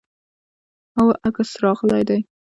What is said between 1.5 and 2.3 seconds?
راغلی دی